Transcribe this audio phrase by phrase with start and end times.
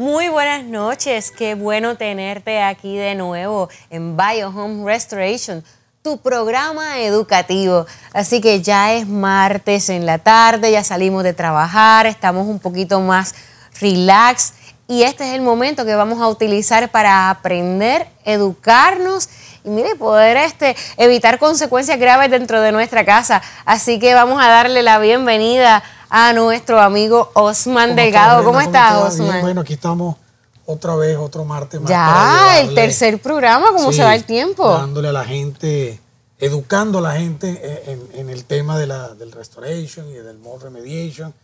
[0.00, 5.62] Muy buenas noches, qué bueno tenerte aquí de nuevo en Bio Home Restoration,
[6.00, 7.84] tu programa educativo.
[8.14, 12.98] Así que ya es martes en la tarde, ya salimos de trabajar, estamos un poquito
[13.02, 13.34] más
[13.78, 14.54] relax
[14.88, 19.28] y este es el momento que vamos a utilizar para aprender, educarnos
[19.64, 23.42] y mire, poder este, evitar consecuencias graves dentro de nuestra casa.
[23.66, 25.82] Así que vamos a darle la bienvenida a
[26.34, 28.44] nuestro amigo Osman Delgado.
[28.44, 29.40] ¿Cómo estás, Osman?
[29.40, 30.16] Bueno, aquí estamos
[30.66, 31.90] otra vez, otro martes más.
[31.90, 34.68] Ya, el tercer programa, ¿cómo se va el tiempo?
[34.70, 36.00] Dándole a la gente,
[36.38, 41.34] educando a la gente en, el tema de la, del restoration y del mold remediation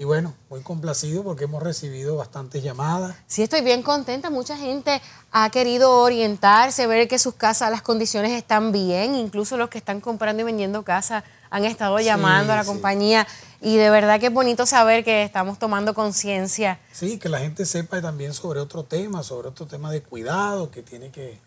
[0.00, 3.16] y bueno, muy complacido porque hemos recibido bastantes llamadas.
[3.26, 4.30] Sí, estoy bien contenta.
[4.30, 9.14] Mucha gente ha querido orientarse, ver que sus casas, las condiciones están bien.
[9.14, 13.26] Incluso los que están comprando y vendiendo casas han estado llamando a la compañía.
[13.62, 16.80] Y de verdad que es bonito saber que estamos tomando conciencia.
[16.92, 20.82] Sí, que la gente sepa también sobre otro tema, sobre otro tema de cuidado, que
[20.82, 21.38] tiene que,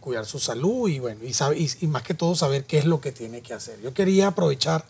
[0.00, 1.32] cuidar su salud y bueno, y,
[1.80, 3.80] y más que todo saber qué es lo que tiene que hacer.
[3.80, 4.84] Yo quería aprovechar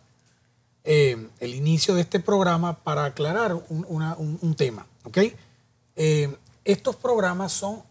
[0.90, 4.86] eh, el inicio de este programa para aclarar un, tema.
[5.04, 5.36] ¿okay?
[5.96, 7.82] Eh, estos programas son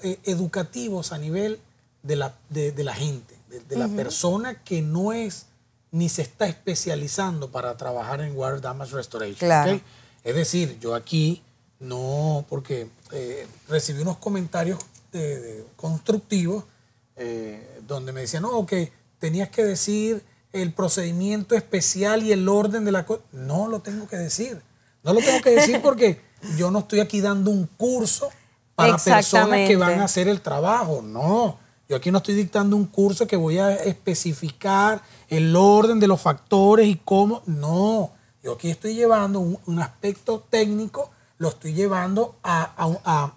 [0.00, 1.60] eh, educativos a nivel
[2.02, 3.34] de la, de, la gente,
[3.68, 5.44] de, la persona que no es
[5.92, 9.80] ni se está especializando para trabajar en Water Damage Restoration.
[10.24, 11.42] Es decir, yo aquí
[11.78, 12.88] no, porque
[13.68, 14.78] recibí unos comentarios
[15.76, 16.64] constructivos
[17.86, 22.92] donde me decían, no, que tenías que decir el procedimiento especial y el orden de
[22.92, 23.22] la cosa.
[23.32, 24.60] No lo tengo que decir.
[25.02, 26.20] No lo tengo que decir porque
[26.56, 28.30] yo no estoy aquí dando un curso
[28.74, 31.02] para personas que van a hacer el trabajo.
[31.02, 31.58] No.
[31.92, 36.22] Yo aquí no estoy dictando un curso que voy a especificar el orden de los
[36.22, 37.42] factores y cómo.
[37.44, 38.12] No.
[38.42, 43.34] Yo aquí estoy llevando un, aspecto técnico, lo estoy llevando a,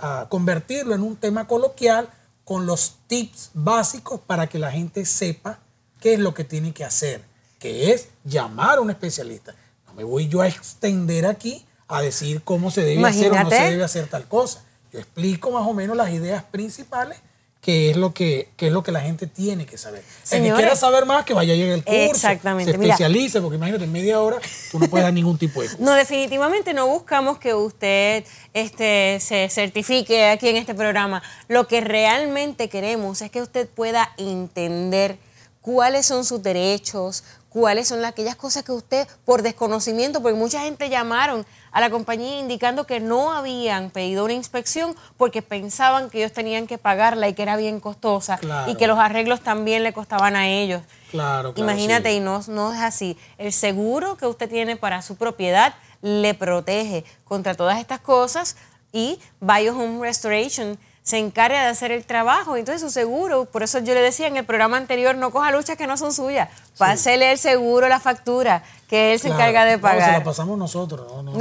[0.00, 2.08] a convertirlo en un tema coloquial
[2.46, 5.58] con los tips básicos para que la gente sepa
[6.00, 7.22] qué es lo que tiene que hacer,
[7.58, 9.54] que es llamar a un especialista.
[9.86, 13.50] No me voy yo a extender aquí a decir cómo se debe hacer o no
[13.50, 14.64] se debe hacer tal cosa.
[14.94, 17.20] Yo explico más o menos las ideas principales
[17.68, 20.02] que es lo que, es lo que la gente tiene que saber.
[20.22, 22.72] Si quiera saber más, que vaya a llegar el curso, Exactamente.
[22.72, 24.38] se especialice, porque imagínate, en media hora
[24.70, 25.84] tú no puedes dar ningún tipo de curso.
[25.84, 28.24] No, definitivamente no buscamos que usted
[28.54, 31.22] este, se certifique aquí en este programa.
[31.48, 35.18] Lo que realmente queremos es que usted pueda entender
[35.60, 40.88] cuáles son sus derechos, cuáles son aquellas cosas que usted, por desconocimiento, porque mucha gente
[40.88, 46.32] llamaron a la compañía indicando que no habían pedido una inspección porque pensaban que ellos
[46.32, 50.36] tenían que pagarla y que era bien costosa y que los arreglos también le costaban
[50.36, 50.82] a ellos.
[51.10, 53.16] Claro, Imagínate, y no, no es así.
[53.38, 58.56] El seguro que usted tiene para su propiedad le protege contra todas estas cosas
[58.92, 62.58] y Bio Home Restoration se encarga de hacer el trabajo.
[62.58, 65.78] Entonces su seguro, por eso yo le decía en el programa anterior, no coja luchas
[65.78, 66.50] que no son suyas.
[66.76, 70.00] Pásele el seguro, la factura, que él se encarga de pagar.
[70.00, 71.32] No, se la pasamos nosotros, ¿no?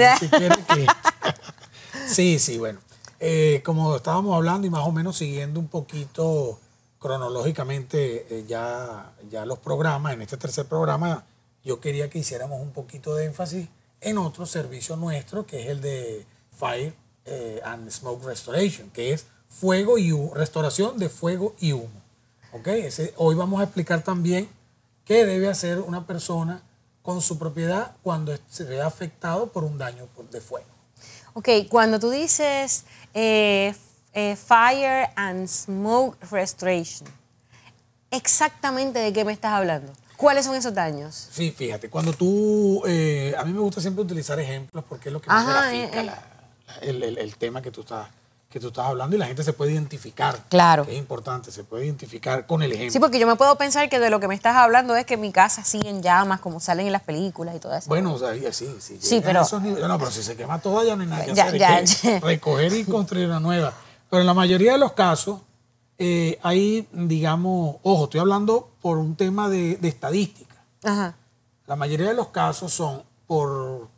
[2.07, 2.79] sí, sí, bueno.
[3.19, 6.61] Eh, como estábamos hablando y más o menos siguiendo un poquito
[6.97, 11.25] cronológicamente eh, ya, ya los programas, en este tercer programa,
[11.66, 13.67] yo quería que hiciéramos un poquito de énfasis
[13.99, 16.25] en otro servicio nuestro, que es el de
[16.57, 16.94] Fire
[17.25, 21.90] eh, and Smoke Restoration, que es fuego y humo, restauración de fuego y humo.
[22.53, 22.88] ¿Okay?
[23.18, 24.50] hoy vamos a explicar también
[25.06, 26.62] qué debe hacer una persona
[27.02, 30.68] con su propiedad cuando se ve afectado por un daño de fuego.
[31.34, 33.74] Ok, cuando tú dices eh,
[34.13, 37.08] eh, fire and smoke restoration,
[38.12, 39.94] exactamente de qué me estás hablando.
[40.18, 41.29] ¿Cuáles son esos daños?
[41.31, 45.22] Sí, fíjate, cuando tú, eh, a mí me gusta siempre utilizar ejemplos porque es lo
[45.22, 46.24] que me grafica
[46.81, 48.09] el, el, tema que tú estás
[48.50, 50.38] que tú estás hablando y la gente se puede identificar.
[50.50, 50.85] Claro.
[50.88, 52.94] es importante, se puede identificar con el ejemplo.
[52.94, 55.17] Sí, porque yo me puedo pensar que de lo que me estás hablando es que
[55.17, 57.90] mi casa sigue en llamas, como salen en las películas y todo eso.
[57.90, 58.97] Bueno, o sea, sí, sí.
[59.02, 59.41] Sí, pero...
[59.52, 62.23] no, pero si se quema toda ya no hay nada que hacer.
[62.23, 63.73] recoger y construir una nueva.
[64.09, 65.41] Pero en la mayoría de los casos,
[65.97, 70.55] eh, hay, digamos, ojo, estoy hablando por un tema de, estadística.
[70.84, 71.16] Ajá.
[71.66, 73.90] La mayoría de los casos son por,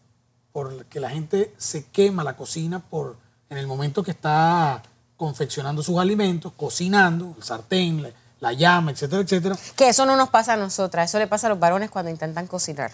[0.52, 3.18] por que la gente se quema la cocina por
[3.50, 4.82] en el momento que está
[5.18, 9.58] confeccionando sus alimentos, cocinando, el sartén, la, llama, etcétera, etcétera.
[9.76, 12.48] Que eso no nos pasa a nosotras, eso le pasa a los varones cuando intentan
[12.48, 12.92] cocinar.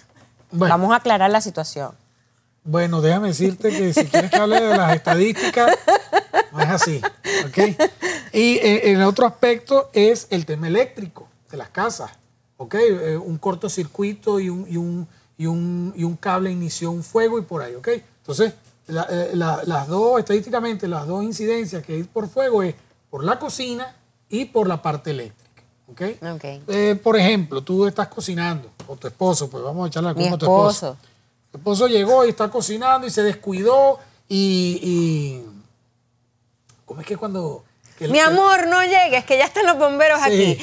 [0.52, 1.92] Vamos a aclarar la situación.
[2.64, 5.78] Bueno, déjame decirte que si quieres que hable de las estadísticas,
[6.52, 7.02] no es así.
[7.48, 7.78] ¿okay?
[8.34, 12.12] Y eh, el otro aspecto es el tema eléctrico de las casas.
[12.58, 12.88] ¿okay?
[12.90, 15.08] Eh, un cortocircuito y un, y, un,
[15.38, 17.76] y, un, y un cable inició un fuego y por ahí.
[17.76, 18.04] ¿okay?
[18.22, 18.54] Entonces,
[18.88, 22.76] eh, las dos, estadísticamente, las dos incidencias que hay por fuego es
[23.10, 23.96] por la cocina
[24.30, 25.64] y por la parte eléctrica.
[25.88, 26.02] ¿Ok?
[26.36, 26.64] okay.
[26.68, 30.36] Eh, por ejemplo, tú estás cocinando, o tu esposo, pues vamos a echarle la culpa
[30.36, 30.98] a tu esposo.
[31.52, 35.42] Tu esposo llegó y está cocinando y se descuidó y.
[36.86, 37.64] ¿Cómo es que cuando.?
[38.00, 40.58] Mi amor, no llegues, que ya están los bomberos aquí.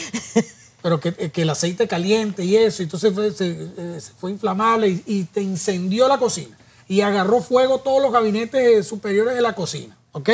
[0.82, 3.70] pero que, el aceite caliente y eso, y entonces fue, se,
[4.18, 6.56] fue inflamable y, y, te incendió la cocina
[6.92, 10.28] y agarró fuego todos los gabinetes superiores de la cocina, ¿ok?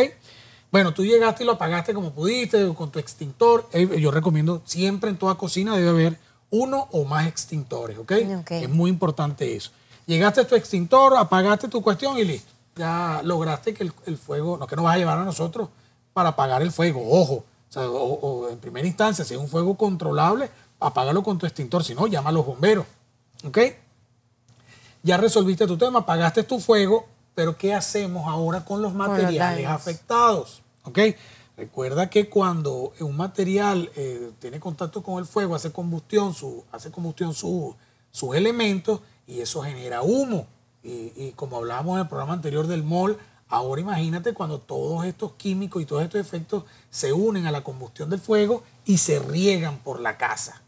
[0.72, 3.69] Bueno, tú llegaste y lo apagaste como pudiste, con tu extintor.
[3.72, 6.19] Eh, yo recomiendo siempre en toda cocina debe haber
[6.50, 8.10] uno o más extintores, ¿ok?
[8.50, 9.70] Es muy importante eso.
[10.06, 12.50] Llegaste a tu extintor, apagaste tu cuestión y listo.
[12.75, 15.69] Ya lograste que el, fuego, no que nos vas a llevar a nosotros
[16.12, 17.44] para apagar el fuego, ojo.
[17.76, 20.50] O, en primera instancia, si es un fuego controlable,
[20.81, 22.84] apágalo con tu extintor, si no, llama a los bomberos,
[23.44, 23.58] ¿ok?
[25.02, 30.62] Ya resolviste tu tema, apagaste tu fuego, pero ¿qué hacemos ahora con los materiales afectados?
[30.84, 30.98] ¿Ok?
[31.58, 36.92] Recuerda que cuando un material eh, tiene contacto con el fuego, hace combustión, su, hace
[36.92, 37.74] combustión sus
[38.34, 40.46] elementos y eso genera humo.
[40.84, 43.18] Y, como hablábamos en el programa anterior del MOL,
[43.48, 48.08] ahora imagínate cuando todos estos químicos y todos estos efectos se unen a la combustión
[48.08, 50.62] del fuego y se riegan por la casa.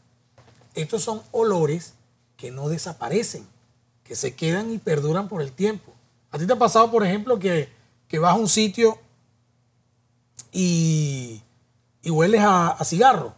[0.74, 1.94] Estos son olores
[2.36, 3.46] que no desaparecen,
[4.10, 5.92] que se quedan y perduran por el tiempo.
[6.32, 7.68] ¿A ti te ha pasado, por ejemplo, que,
[8.20, 8.98] vas a un sitio
[10.50, 11.40] y,
[12.04, 13.34] hueles a, cigarro?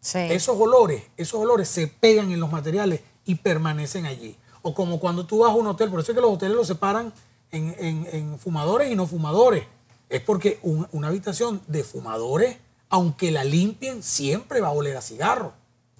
[0.00, 0.18] Sí.
[0.18, 4.36] Esos olores, esos olores se pegan en los materiales y permanecen allí.
[4.62, 6.66] O como cuando tú vas a un hotel, por eso es que los hoteles los
[6.66, 7.12] separan
[7.52, 9.66] en, fumadores y no fumadores.
[10.08, 12.56] Es porque una habitación de fumadores,
[12.88, 15.52] aunque la limpien, siempre va a oler a cigarro,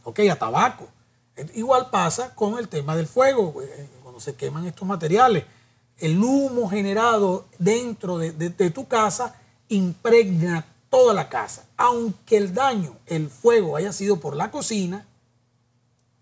[0.02, 0.18] ¿ok?
[0.28, 0.88] A tabaco.
[1.54, 3.88] Igual pasa con el tema del fuego, eh,
[4.18, 5.44] cuando se queman estos materiales
[5.98, 9.34] el humo generado dentro de, tu casa
[9.68, 11.64] impregna toda la casa.
[11.76, 15.06] Aunque el daño, el fuego haya sido por la cocina,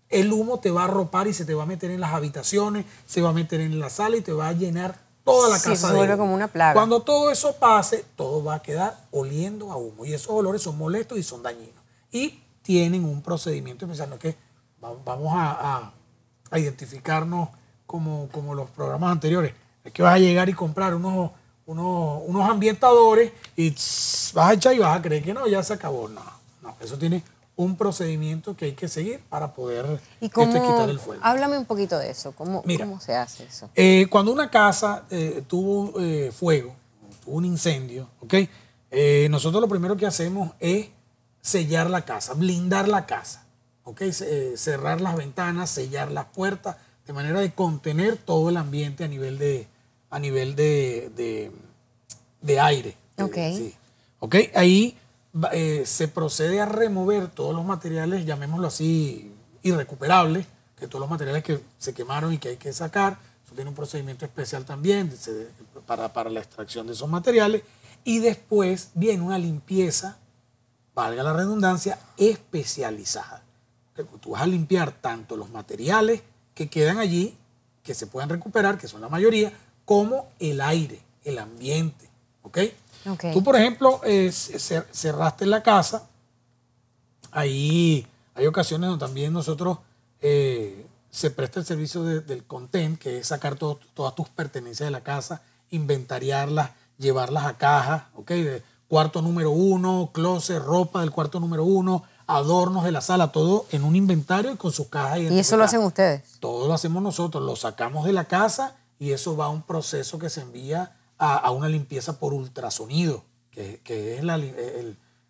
[0.09, 2.85] el humo te va a arropar y se te va a meter en las habitaciones,
[3.05, 5.89] se va a meter en la sala y te va a llenar toda la casa.
[5.89, 6.73] Se vuelve como una plaga.
[6.73, 10.05] Cuando todo eso pase, todo va a quedar oliendo a humo.
[10.05, 11.83] Y esos olores son molestos y son dañinos.
[12.11, 14.09] Y tienen un procedimiento especial.
[14.09, 14.35] No que
[14.79, 15.93] vamos a,
[16.55, 17.49] identificarnos
[17.87, 19.53] como, como los programas anteriores
[19.87, 21.31] es que vas a llegar y comprar unos,
[21.65, 23.71] unos, ambientadores y
[24.33, 26.09] vas a echar y vas a creer que no, ya se acabó.
[26.09, 26.21] No,
[26.61, 27.23] no, eso tiene
[27.55, 31.21] un procedimiento que hay que seguir para poder ¿Y cómo, quitar el fuego.
[31.23, 33.69] Háblame un poquito de eso, ¿cómo, cómo se hace eso?
[33.75, 36.75] Eh, cuando una casa eh, tuvo eh, fuego,
[37.23, 38.35] tuvo un incendio, ¿ok?
[39.29, 40.87] nosotros lo primero que hacemos es
[41.41, 43.43] sellar la casa, blindar la casa,
[43.83, 44.01] ¿ok?
[44.55, 49.39] cerrar las ventanas, sellar las puertas, de manera de contener todo el ambiente a nivel
[49.39, 49.65] de,
[50.09, 51.51] a nivel de,
[52.41, 52.95] de, aire.
[53.17, 53.37] Ok.
[54.19, 54.97] Ok, ahí
[55.53, 59.31] eh, se procede a remover todos los materiales, llamémoslo así,
[59.63, 60.45] irrecuperables,
[60.77, 63.19] que todos los materiales que se quemaron y que hay que sacar.
[63.45, 65.13] Eso tiene un procedimiento especial también
[65.85, 67.61] para, para la extracción de esos materiales.
[68.03, 70.17] Y después viene una limpieza,
[70.93, 73.43] valga la redundancia, especializada.
[74.19, 76.21] Tú vas a limpiar tanto los materiales
[76.57, 77.37] que quedan allí,
[77.83, 79.53] que se pueden recuperar, que son la mayoría,
[79.85, 82.09] como el aire, el ambiente.
[82.41, 82.57] ¿Ok?
[83.11, 83.31] okay.
[83.31, 86.07] Tú, por ejemplo, eh, cerraste la casa.
[87.31, 89.77] Ahí hay ocasiones donde también nosotros
[90.19, 95.03] eh, se presta el servicio del content, que es sacar todas tus pertenencias de la
[95.03, 98.31] casa, inventariarlas, llevarlas a caja, ¿ok?
[98.31, 103.65] De cuarto número uno, closet, ropa del cuarto número uno, adornos de la sala, todo
[103.71, 105.19] en un inventario y con sus cajas.
[105.19, 106.23] ¿Y eso lo hacen ustedes?
[106.39, 110.19] Todo lo hacemos nosotros, lo sacamos de la casa y eso va a un proceso
[110.19, 114.23] que se envía a, una limpieza por ultrasonido, que, es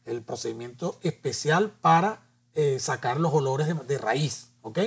[0.06, 2.20] el, procedimiento especial para
[2.56, 4.50] eh, sacar los olores de, raíz.
[4.64, 4.80] ¿Ok?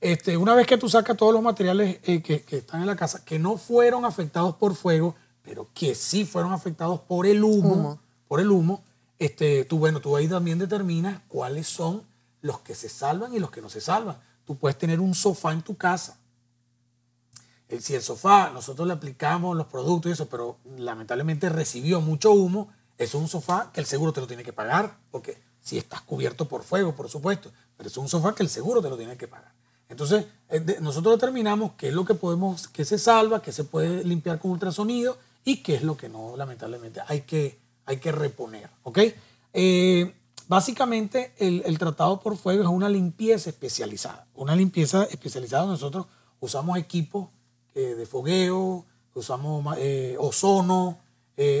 [0.00, 3.24] Este, una vez que tú sacas todos los materiales eh, que, están en la casa,
[3.24, 7.98] que no fueron afectados por fuego, pero que sí fueron afectados por el humo,
[8.28, 8.82] por el humo,
[9.20, 12.02] este, tú, bueno, tú ahí también determinas cuáles son
[12.40, 14.18] los que se salvan y los que no se salvan.
[14.44, 16.20] Tú puedes tener un sofá en tu casa
[17.70, 22.32] eh, si el sofá, nosotros le aplicamos los productos y eso, pero lamentablemente recibió mucho
[22.32, 26.00] humo, es un sofá que el seguro te lo tiene que pagar, porque si estás
[26.00, 29.16] cubierto por fuego, por supuesto, pero es un sofá que el seguro te lo tiene
[29.16, 29.52] que pagar.
[29.88, 30.26] Entonces,
[30.80, 34.50] nosotros determinamos qué es lo que podemos, qué se salva, qué se puede limpiar con
[34.50, 38.70] ultrasonido y qué es lo que no, lamentablemente, hay que, hay que reponer.
[38.84, 38.98] ¿ok?
[39.52, 40.14] Eh,
[40.46, 44.26] básicamente, el, el, tratado por fuego es una limpieza especializada.
[44.34, 46.06] Una limpieza especializada, nosotros
[46.38, 47.28] usamos equipos
[47.74, 50.98] eh, de fogueo, usamos eh, ozono,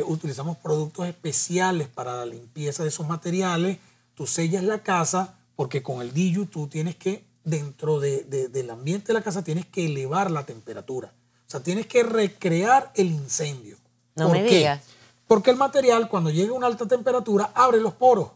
[0.06, 3.78] utilizamos productos especiales para la limpieza de esos materiales.
[4.14, 9.14] Tú sellas la casa porque con el DIU tú tienes que, dentro del ambiente de
[9.14, 11.14] la casa, tienes que elevar la temperatura.
[11.46, 13.78] O sea, tienes que recrear el incendio.
[14.16, 14.82] No me digas.
[15.30, 18.30] Porque el material, cuando llega a una alta temperatura, abre los poros.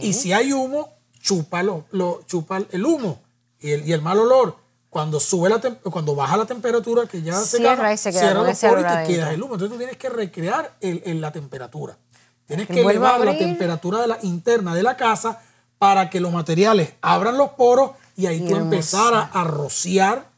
[0.00, 0.88] Y si hay humo,
[1.20, 1.84] chupa, lo,
[2.28, 3.20] chupa el humo
[3.58, 4.54] y el, y el mal olor.
[4.88, 8.42] Cuando sube la cuando baja la temperatura, que ya se, cierra, y se queda cierra
[8.44, 9.54] los poros y te queda el humo.
[9.54, 11.98] Entonces tú tienes que recrear el, la temperatura.
[12.46, 15.42] Tienes que elevar la temperatura de la, interna de la casa
[15.78, 20.30] para que los materiales abran los poros y ahí tú empezar a, rociar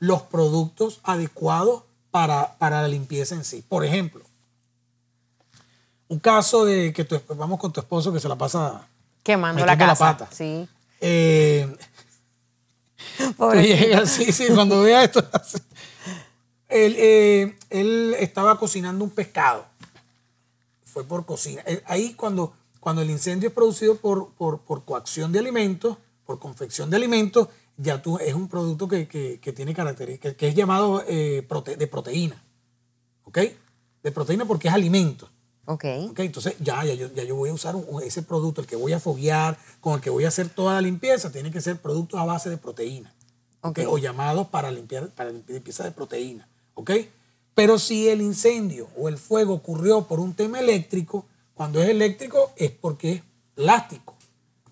[0.00, 1.84] los productos adecuados
[2.18, 3.62] para, para la limpieza en sí.
[3.68, 4.24] Por ejemplo,
[6.08, 8.88] un caso de que tu, vamos con tu esposo que se la pasa
[9.22, 10.18] quemando la casa.
[10.18, 10.28] pata.
[10.32, 10.68] Sí.
[11.00, 11.76] Eh,
[14.04, 15.20] sí, sí, cuando vea esto.
[16.68, 19.64] él, eh, él, estaba cocinando un pescado.
[20.86, 21.62] Fue por cocina.
[21.66, 26.40] Eh, ahí cuando, cuando el incendio es producido por, por, por coacción de alimentos, por
[26.40, 27.46] confección de alimentos,
[27.78, 31.46] ya tú es un producto que, que, tiene características, que, es llamado eh,
[31.78, 32.42] de proteína.
[33.24, 33.38] ¿Ok?
[34.02, 35.30] De proteína porque es alimento.
[35.70, 35.84] Ok.
[35.84, 39.00] entonces ya, ya, yo, ya yo voy a usar ese producto, el que voy a
[39.00, 42.24] foguear, con el que voy a hacer toda la limpieza, tiene que ser productos a
[42.24, 43.14] base de proteína.
[43.60, 43.84] Okay.
[43.86, 46.48] O llamados para limpiar, para limpieza de proteína.
[46.74, 46.92] ¿Ok?
[47.54, 52.52] Pero si el incendio o el fuego ocurrió por un tema eléctrico, cuando es eléctrico
[52.56, 53.22] es porque es
[53.54, 54.16] plástico.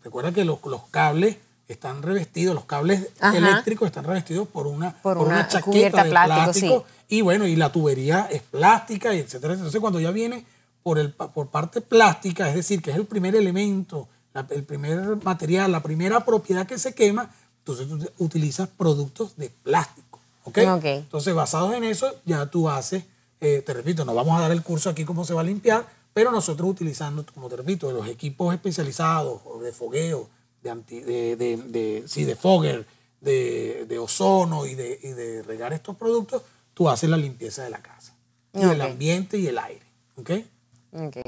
[0.02, 1.36] Recuerda que los, los cables
[1.68, 7.23] están revestidos, los cables eléctricos están revestidos por una, por, una, chaqueta de plástico, y
[7.23, 9.54] bueno, y la tubería es plástica, y etcétera.
[9.54, 10.44] Entonces cuando ya viene
[10.82, 14.08] por, el, por parte plástica, es decir, que es el primer elemento,
[14.50, 20.20] el primer material, la primera propiedad que se quema, entonces tú utilizas productos de plástico.
[20.44, 20.58] ¿ok?
[20.58, 23.04] Entonces basados en eso ya tú haces,
[23.40, 25.87] eh, te repito, no vamos a dar el curso aquí cómo se va a limpiar,
[26.12, 30.28] pero nosotros utilizando, como te repito, los equipos especializados de fogueo,
[30.75, 32.87] de, de, de, sí, de fogger,
[33.20, 36.42] de, ozono y de, y de regar estos productos,
[36.75, 38.14] tú haces la limpieza de la casa,
[38.52, 39.87] y del ambiente y el aire.
[40.16, 40.30] ¿ok?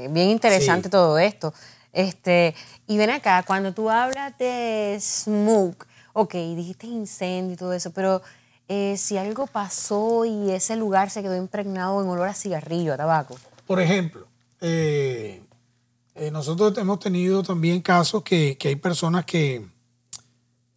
[0.09, 1.53] Bien interesante todo esto.
[1.91, 2.55] Este,
[2.87, 8.21] y ven acá, cuando tú hablas de smoke, ok, dijiste incendio y todo eso, pero
[8.67, 12.97] eh, si algo pasó y ese lugar se quedó impregnado en olor a cigarrillo, a
[12.97, 13.37] tabaco.
[13.65, 14.27] Por ejemplo,
[14.61, 15.41] eh,
[16.19, 19.65] eh, nosotros hemos tenido también casos que, hay personas que,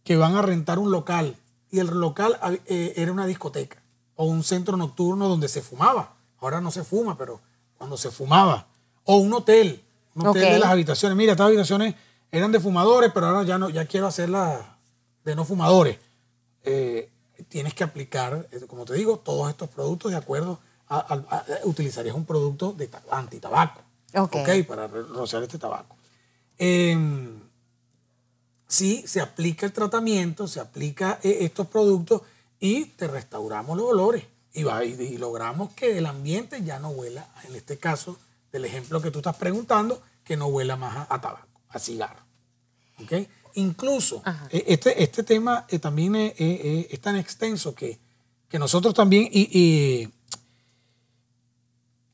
[0.03, 1.35] que van a rentar un local
[1.69, 3.81] y el local eh, era una discoteca
[4.15, 6.15] o un centro nocturno donde se fumaba.
[6.39, 7.41] Ahora no se fuma, pero
[7.77, 8.67] cuando se fumaba.
[9.05, 9.83] O un hotel,
[10.15, 11.17] un hotel de las habitaciones.
[11.17, 11.95] Mira, estas habitaciones
[12.31, 14.61] eran de fumadores, pero ahora ya no, ya quiero hacerlas
[15.25, 15.99] de no fumadores.
[16.63, 17.09] Eh,
[17.49, 22.73] tienes que aplicar, como te digo, todos estos productos de acuerdo a, utilizarías un producto
[22.73, 23.81] de antitabaco.
[24.15, 24.65] Ok.
[24.67, 25.95] para rociar este tabaco.
[26.57, 27.39] Em,
[28.67, 32.21] sí, se aplica el tratamiento, se aplica eh, estos productos
[32.59, 37.27] y te restauramos los olores y, va, y, logramos que el ambiente ya no huela,
[37.47, 38.17] en este caso
[38.51, 42.21] del ejemplo que tú estás preguntando, que no huela más a, tabaco, a cigarro.
[43.01, 43.27] ¿Ok?
[43.55, 47.99] Incluso eh, este, este tema eh, también es, tan extenso que,
[48.47, 50.07] que nosotros también y,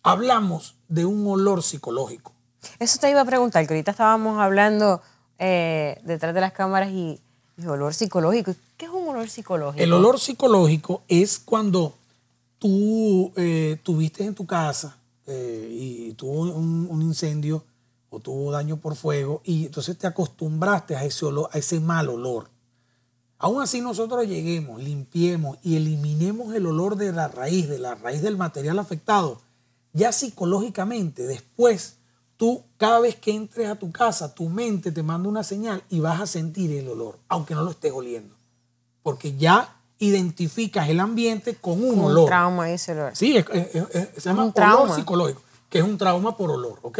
[0.03, 2.33] hablamos de un olor psicológico.
[2.79, 5.01] Eso te iba a preguntar, que ahorita estábamos hablando
[5.37, 7.19] eh, detrás de las cámaras y,
[7.67, 8.55] olor psicológico.
[8.77, 9.83] ¿Qué es un olor psicológico?
[9.83, 11.93] El olor psicológico es cuando
[12.57, 17.63] tú eh, tuviste en tu casa eh, y tuvo un, incendio
[18.09, 22.09] o tuvo daño por fuego y entonces te acostumbraste a ese olor, a ese mal
[22.09, 22.49] olor.
[23.37, 28.21] Aún así nosotros lleguemos, limpiemos y eliminemos el olor de la raíz, de la raíz
[28.21, 29.41] del material afectado,
[29.93, 31.97] ya psicológicamente, después,
[32.37, 35.99] tú cada vez que entres a tu casa, tu mente te manda una señal y
[35.99, 38.35] vas a sentir el olor, aunque no lo estés oliendo.
[39.03, 42.23] Porque ya identificas el ambiente con un olor.
[42.23, 43.15] Un trauma ese olor.
[43.15, 46.99] Sí, se llama un olor psicológico, que es un trauma por olor, ¿ok?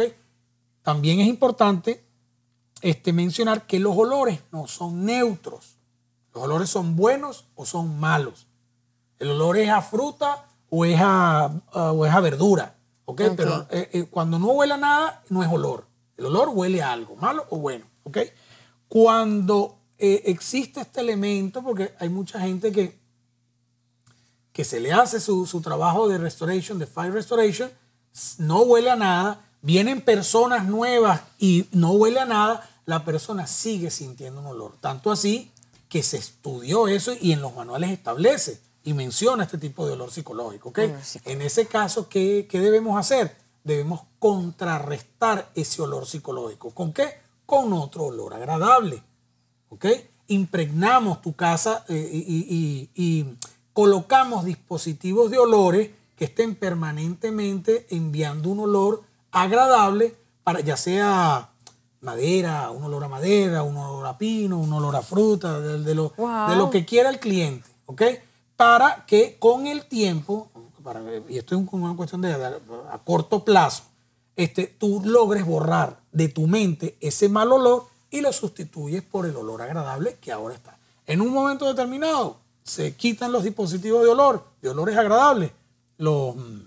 [0.82, 2.04] También es importante
[2.82, 5.76] este, mencionar que los olores no son neutros.
[6.34, 8.46] Los olores son buenos o son malos.
[9.18, 12.76] El olor es a fruta o es a, o es a verdura.
[13.10, 13.22] ¿Ok?
[13.36, 15.86] Pero eh, eh, cuando no huele a nada, no es olor.
[16.16, 18.18] El olor huele a algo, malo o bueno, ¿ok?
[18.88, 22.98] Cuando eh, existe este elemento, porque hay mucha gente que,
[24.52, 27.70] que se le hace su, su trabajo de restoration, de fire restoration,
[28.38, 33.90] no huele a nada, vienen personas nuevas y no huele a nada, la persona sigue
[33.90, 34.76] sintiendo un olor.
[34.80, 35.50] Tanto así
[35.88, 40.10] que se estudió eso y en los manuales establece y menciona este tipo de olor
[40.10, 40.72] psicológico.
[40.76, 43.36] En ese caso, ¿qué, ¿qué debemos hacer?
[43.62, 46.70] Debemos contrarrestar ese olor psicológico.
[46.70, 47.20] ¿Con qué?
[47.44, 49.02] Con otro olor agradable.
[49.68, 49.86] ¿Ok?
[50.28, 53.36] Impregnamos tu casa eh, y,
[53.72, 61.50] colocamos dispositivos de olores que estén permanentemente enviando un olor agradable, para, ya sea
[62.00, 66.12] madera, un olor a madera, un olor a pino, un olor a fruta, de, lo,
[66.16, 68.02] de lo, que quiera el cliente, ¿ok?
[68.60, 70.50] Para que con el tiempo,
[70.84, 71.00] para,
[71.30, 73.84] y esto es una cuestión de, a corto plazo,
[74.36, 79.34] este, tú logres borrar de tu mente ese mal olor y lo sustituyes por el
[79.34, 80.78] olor agradable que ahora está.
[81.06, 85.52] En un momento determinado se quitan los dispositivos de olor, de olores agradables,
[85.96, 86.60] los, mm,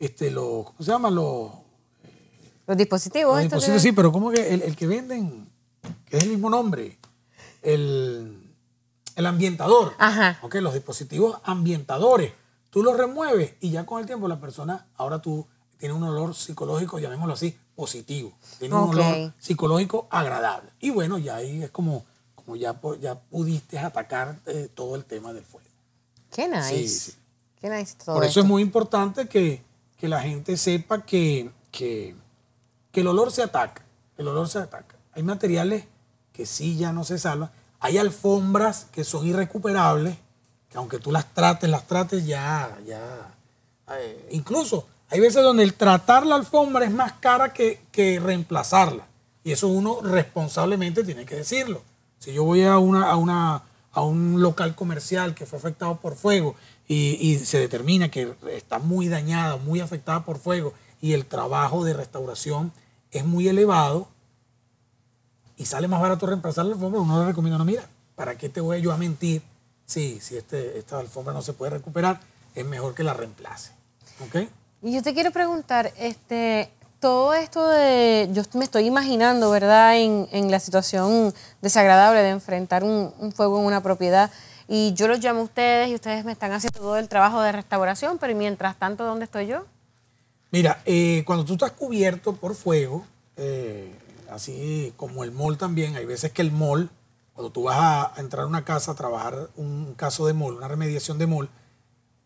[0.00, 1.10] este, los, ¿cómo se llama?
[1.10, 1.50] Los,
[2.66, 3.36] los dispositivos.
[3.36, 5.48] Los dispositivos, sí, pero como que el, que venden,
[6.10, 6.98] que es el mismo nombre,
[7.62, 8.45] el,
[9.16, 10.38] el ambientador, Ajá.
[10.42, 12.32] Okay, los dispositivos ambientadores,
[12.70, 15.46] tú los remueves y ya con el tiempo la persona, ahora tú
[15.78, 18.32] tiene un olor psicológico, llamémoslo así, positivo.
[18.58, 20.70] Tiene un olor psicológico agradable.
[20.80, 22.04] Y bueno, ya ahí es como,
[22.34, 25.66] como ya, ya pudiste atacar eh, todo el tema del fuego.
[26.30, 27.12] Qué nice.
[27.60, 29.64] Qué nice Por eso es muy importante que,
[30.00, 32.14] la gente sepa que, que,
[32.92, 33.84] el olor se ataca.
[34.16, 34.96] El olor se ataca.
[35.12, 35.84] Hay materiales
[36.32, 37.50] que sí ya no se salvan.
[37.80, 40.16] Hay alfombras que son irrecuperables,
[40.70, 43.34] que aunque tú las trates, las trates ya, ya.
[43.98, 47.80] Eh, incluso hay veces donde el tratar la alfombra es más cara que,
[48.22, 49.06] reemplazarla.
[49.44, 51.82] Y eso uno responsablemente tiene que decirlo.
[52.18, 56.16] Si yo voy a, una, a, una, a un local comercial que fue afectado por
[56.16, 56.56] fuego
[56.88, 61.94] y, se determina que está muy dañada, muy afectada por fuego y el trabajo de
[61.94, 62.72] restauración
[63.12, 64.08] es muy elevado
[65.56, 68.60] y sale más barato reemplazar la alfombra, uno le recomienda, no, mira, ¿para qué te
[68.60, 69.42] voy yo a mentir?
[69.86, 72.20] Sí, si este, esta alfombra no se puede recuperar,
[72.54, 73.72] es mejor que la reemplace.
[74.20, 74.48] ¿Ok?
[74.82, 80.50] Y yo te quiero preguntar, este, todo esto de, yo me estoy imaginando, ¿verdad?, en,
[80.50, 84.30] la situación desagradable de enfrentar un, fuego en una propiedad.
[84.68, 87.52] Y yo los llamo a ustedes y ustedes me están haciendo todo el trabajo de
[87.52, 89.64] restauración, pero mientras tanto, ¿dónde estoy yo?
[90.50, 93.04] Mira, eh, cuando tú estás cubierto por fuego,
[93.36, 93.92] eh,
[94.30, 96.90] así como el mall también, hay veces que el mall,
[97.34, 100.68] cuando tú vas a entrar a una casa a trabajar un caso de mall, una
[100.68, 101.48] remediación de mall,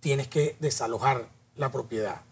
[0.01, 2.23] tienes que desalojar la propiedad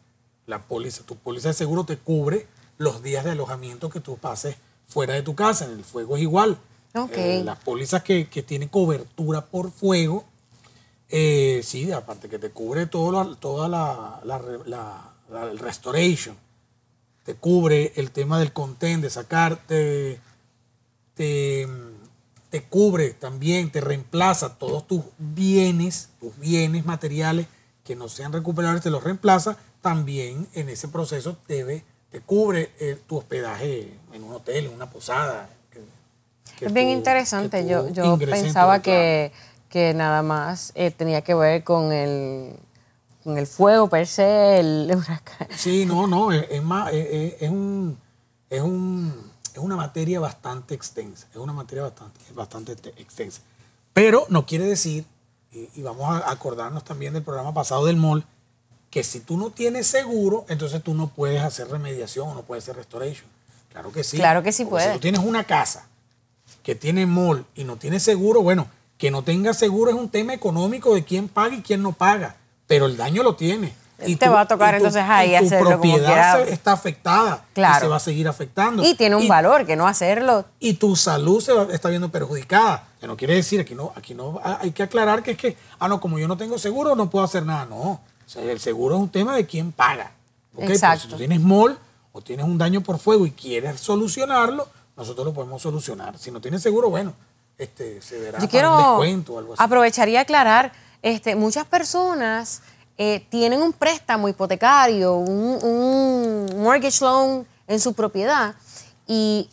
[0.49, 4.57] la póliza, tu póliza de seguro te cubre los días de alojamiento que tú pases
[4.89, 5.67] fuera de tu casa.
[5.67, 6.59] En el fuego es igual.
[6.95, 7.41] Okay.
[7.41, 10.25] Eh, las pólizas que, tienen cobertura por fuego,
[11.11, 14.21] eh, sí, aparte que te cubre todo toda la,
[15.51, 16.37] el restoration,
[17.29, 20.19] te cubre el tema del content, de sacarte,
[21.12, 21.69] te,
[22.49, 27.47] te cubre también, te reemplaza todos tus bienes, tus bienes materiales
[27.85, 32.99] que no sean recuperables, te los reemplaza también en ese proceso debe, te cubre eh,
[33.07, 35.51] tu hospedaje en un hotel, en una posada.
[36.62, 37.69] es bien interesante.
[37.69, 39.33] Yo, yo pensaba que,
[39.69, 42.55] que, nada más eh, tenía que ver con el,
[43.25, 45.49] con el fuego per se, el huracán.
[45.57, 47.99] Sí, no, no, es, más, es, un,
[48.51, 49.15] es, un,
[49.53, 53.43] es una materia bastante extensa, es una materia bastante, bastante extensa.
[53.93, 55.05] Pero no quiere decir,
[55.53, 58.25] y, y vamos a acordarnos también del programa pasado del MOL,
[58.91, 62.65] que si tú no tienes seguro, entonces tú no puedes hacer remediación o no puedes
[62.65, 63.29] hacer restoration.
[63.71, 64.17] Claro que sí.
[64.17, 64.87] Claro que sí puede.
[64.87, 65.87] Si tú tienes una casa
[66.63, 70.35] que tiene mall y no tiene seguro, bueno, que no tenga seguro es un tema
[70.35, 72.37] económico de quién paga y quién no paga,
[72.69, 73.75] pero el daño lo tiene.
[74.07, 77.79] Y te va a tocar entonces ahí y tu propiedad está afectada claro.
[77.79, 78.85] y se va a seguir afectando.
[78.85, 80.45] Y tiene un valor que no hacerlo.
[80.61, 82.85] Y tu salud se está viendo perjudicada.
[83.01, 85.89] Que no quiere decir, aquí no, aquí no hay que aclarar que es que, ah,
[85.89, 87.65] no, como yo no tengo seguro, no puedo hacer nada.
[87.65, 87.77] No.
[87.79, 90.13] O sea, el seguro es un tema de quién paga.
[90.55, 90.69] ¿okay?
[90.69, 91.05] Exacto.
[91.05, 91.77] si tú tienes mall
[92.13, 96.17] o tienes un daño por fuego y quieres solucionarlo, nosotros lo podemos solucionar.
[96.19, 97.15] Si no tienes seguro, bueno,
[97.57, 99.63] este, se verá Yo quiero un descuento o algo así.
[99.63, 102.63] Aprovecharía aclarar, este, muchas personas
[102.97, 108.55] eh, tienen un préstamo hipotecario, un, un mortgage loan en su propiedad
[109.07, 109.49] y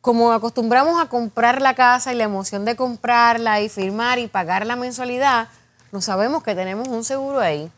[0.00, 4.64] como acostumbramos a comprar la casa y la emoción de comprarla y firmar y pagar
[4.64, 5.48] la mensualidad,
[5.90, 7.70] no sabemos que tenemos un seguro ahí.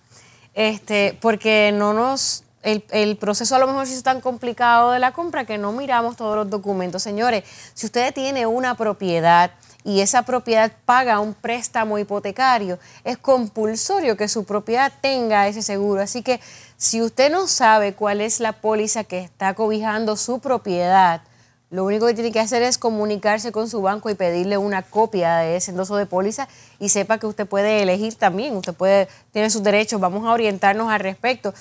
[0.53, 5.13] Este, porque no nos, el, proceso a lo mejor se hizo tan complicado de la
[5.13, 7.03] compra que no miramos todos los documentos.
[7.03, 9.53] Señores, si usted tiene una propiedad
[9.89, 16.03] y esa propiedad paga un préstamo hipotecario, es compulsorio que su propiedad tenga ese seguro.
[16.03, 16.41] Así que
[16.77, 21.23] si usted no sabe cuál es la póliza que está cobijando su propiedad,
[21.71, 25.37] Lo único que tiene que hacer es comunicarse con su banco y pedirle una copia
[25.37, 26.49] de ese endoso de póliza
[26.79, 30.91] y sepa que usted puede elegir también, usted puede, tiene sus derechos, vamos a orientarnos
[30.91, 31.53] al respecto.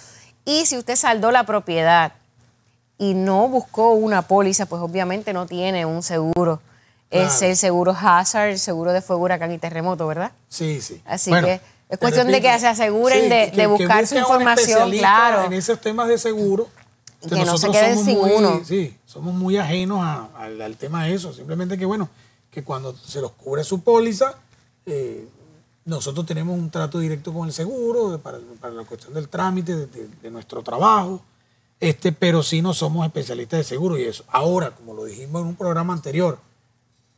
[0.46, 2.13] Y si usted saldó la propiedad
[2.98, 6.62] y no buscó una póliza, pues obviamente no tiene un seguro.
[7.10, 10.32] Es el seguro Hazard, el seguro de fuego, huracán y terremoto, ¿verdad?
[10.50, 11.02] Sí, sí.
[11.06, 15.46] Así que es cuestión de que se aseguren de, buscar su información, claro.
[15.46, 16.67] En esos temas de seguro
[17.22, 18.62] que no se queden sin uno.
[18.63, 20.00] Sí, somos muy ajenos
[20.36, 21.34] al, tema de eso.
[21.34, 22.10] Simplemente que, bueno,
[22.52, 24.36] que cuando se los cubre su póliza,
[24.86, 25.28] eh,
[25.86, 30.62] nosotros tenemos un trato directo con el seguro para, la cuestión del trámite de, nuestro
[30.62, 31.22] trabajo,
[31.80, 34.26] este, pero sí no somos especialistas de seguro y eso.
[34.28, 36.39] Ahora, como lo dijimos en un programa anterior,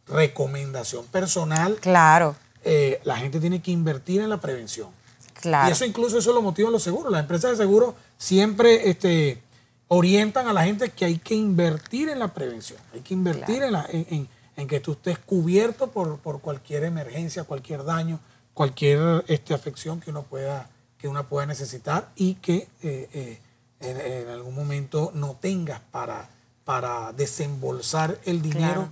[0.09, 1.77] recomendación personal.
[1.79, 2.35] Claro.
[2.63, 4.89] Eh, la gente tiene que invertir en la prevención.
[5.33, 5.69] Claro.
[5.69, 7.11] Y eso incluso eso lo motiva los seguros.
[7.11, 9.41] Las empresas de seguro siempre este,
[9.89, 14.67] orientan a la gente que hay que invertir en la prevención, hay que invertir en,
[14.67, 18.19] que tú estés cubierto por, cualquier emergencia, cualquier daño,
[18.53, 23.39] cualquier este, afección que uno pueda, que uno pueda necesitar y que eh, eh,
[23.79, 26.29] en, algún momento no tengas para,
[26.65, 28.89] para desembolsar el dinero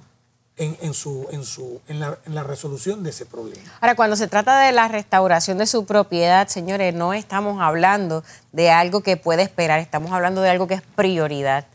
[0.57, 3.61] en, su, en, su, en, la, en la resolución de ese problema.
[3.79, 8.71] Ahora, cuando se trata de la restauración de su propiedad, señores, no estamos hablando de
[8.71, 11.65] algo que puede esperar, estamos hablando de algo que es prioridad.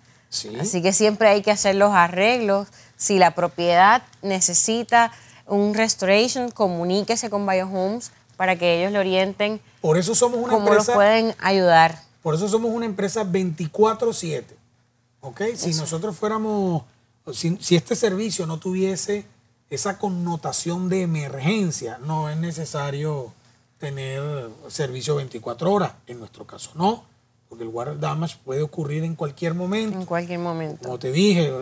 [0.61, 2.69] Así que siempre hay que hacer los arreglos.
[2.97, 5.13] Si la propiedad necesita
[5.47, 10.73] un restoration, comuníquese con Biohomes para que ellos le orienten por eso somos una cómo
[10.73, 11.99] los pueden ayudar.
[12.23, 14.45] Por eso somos una empresa 24/7.
[15.21, 15.43] ¿Ok?
[15.57, 16.85] Si nosotros fuéramos
[17.31, 19.27] si, este servicio no tuviese
[19.71, 23.33] esa connotación de emergencia, no es necesario
[23.79, 25.93] tener servicio 24 horas.
[26.07, 27.05] En nuestro caso, no,
[27.49, 29.99] porque el water damage puede ocurrir en cualquier momento.
[29.99, 30.85] En cualquier momento.
[30.85, 31.53] Como te dije,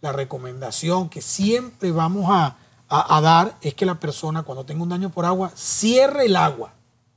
[0.00, 2.56] la recomendación que siempre vamos a,
[2.88, 6.72] a, dar es que la persona, cuando tenga un daño por agua, cierre el agua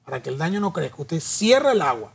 [0.05, 1.01] para que el daño no crezca.
[1.01, 2.13] Usted cierre el agua,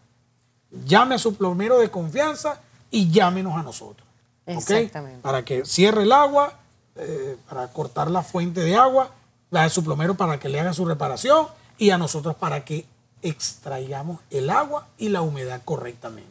[0.85, 4.08] llame a su plomero de confianza y llámenos a nosotros.
[4.49, 5.21] Exactamente.
[5.21, 6.55] Para que cierre el agua,
[6.97, 9.13] eh, para cortar la fuente de agua,
[9.51, 11.47] la de su plomero para que le haga su reparación
[11.79, 12.87] y a nosotros para que
[13.23, 16.29] extraigamos el agua y la humedad correctamente.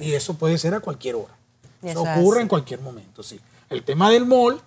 [0.00, 1.34] Y eso puede ser a cualquier hora.
[1.82, 3.40] Eso ocurre en cualquier momento, sí.
[3.70, 4.60] El tema del mall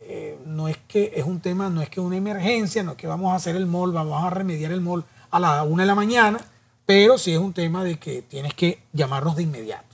[0.00, 3.06] eh, no es que es un tema, no es que una emergencia, no es que
[3.06, 5.94] vamos a hacer el mall, vamos a remediar el mall a la una de la
[5.94, 6.38] mañana,
[6.86, 9.87] pero sí es un tema de que tienes que llamarnos de inmediato.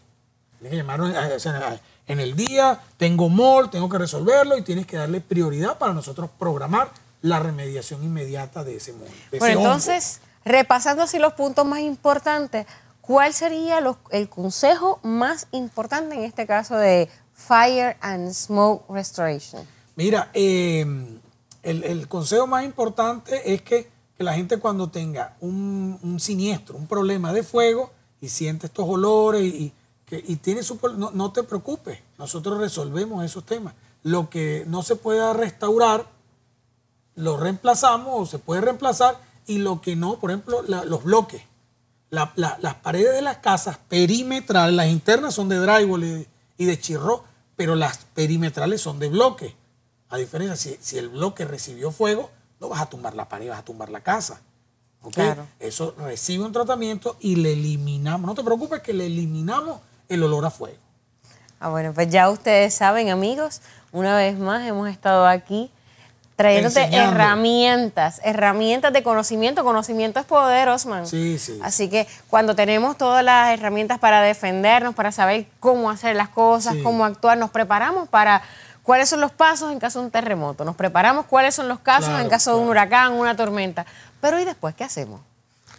[0.65, 1.15] Tienes que llamarnos
[2.07, 6.31] en el día, tengo mall, tengo que resolverlo y tienes que darle prioridad para nosotros
[6.39, 9.11] programar la remediación inmediata de ese mall.
[9.39, 12.67] bueno, entonces, repasando así los puntos más importantes,
[13.03, 13.79] ¿cuál sería
[14.11, 19.67] el consejo más importante en este caso de Fire and Smoke Restoration?
[19.97, 21.21] Mira, em,
[21.63, 27.35] el, consejo más importante es que, la gente cuando tenga un, un, siniestro, un problema
[27.35, 29.75] de fuego y siente estos olores y
[30.11, 33.75] y tiene su, no, no, te preocupes, nosotros resolvemos esos temas.
[34.03, 36.07] Lo que no se pueda restaurar,
[37.15, 41.43] lo reemplazamos o se puede reemplazar y lo que no, por ejemplo, los bloques.
[42.11, 46.27] las paredes de las casas perimetrales, las internas son de drywall
[46.59, 47.25] y, de chirro,
[47.57, 49.57] pero las perimetrales son de bloque.
[50.11, 53.61] A diferencia, si, si el bloque recibió fuego, no vas a tumbar la pared, vas
[53.61, 54.41] a tumbar la casa.
[55.59, 58.27] Eso recibe un tratamiento y le eliminamos.
[58.27, 60.79] No te preocupes que le eliminamos el olor a fuego.
[61.61, 63.63] Ah, bueno, pues ya ustedes saben, amigos,
[63.93, 65.71] una vez más hemos estado aquí
[66.37, 69.65] trayéndote herramientas, herramientas de conocimiento.
[69.65, 71.07] Conocimiento es poder, Osman.
[71.07, 71.59] Sí, sí.
[71.63, 76.75] Así que cuando tenemos todas las herramientas para defendernos, para saber cómo hacer las cosas,
[76.83, 78.43] cómo actuar, nos preparamos para
[78.83, 82.21] cuáles son los pasos en caso de un terremoto, nos preparamos cuáles son los casos
[82.21, 83.87] en caso de un huracán, una tormenta.
[84.21, 85.21] Pero ¿y después qué hacemos?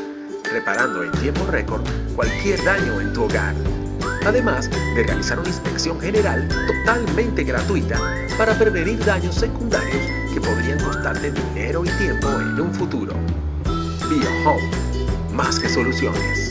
[0.51, 1.83] reparando en tiempo récord
[2.17, 3.55] cualquier daño en tu hogar.
[4.27, 7.99] Además de realizar una inspección general totalmente gratuita
[8.39, 13.15] para prevenir daños secundarios que podrían costarte dinero y tiempo en un futuro.
[14.09, 14.71] BioHome,
[15.33, 16.51] más que soluciones.